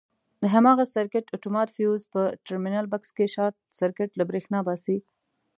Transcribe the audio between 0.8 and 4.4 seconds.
سرکټ اتومات فیوز په ټرمینل بکس کې شارټ سرکټ له